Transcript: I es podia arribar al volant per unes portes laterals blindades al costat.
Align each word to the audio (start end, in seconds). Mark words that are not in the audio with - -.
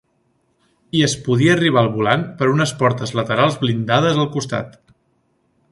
I 0.99 1.03
es 1.07 1.13
podia 1.27 1.51
arribar 1.57 1.83
al 1.83 1.91
volant 1.97 2.23
per 2.41 2.49
unes 2.55 2.75
portes 2.81 3.15
laterals 3.19 3.61
blindades 3.65 4.21
al 4.25 4.31
costat. 4.39 4.75